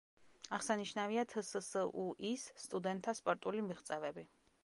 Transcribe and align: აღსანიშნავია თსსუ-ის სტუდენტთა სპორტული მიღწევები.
აღსანიშნავია 0.57 1.25
თსსუ-ის 1.33 2.47
სტუდენტთა 2.63 3.17
სპორტული 3.21 3.63
მიღწევები. 3.69 4.27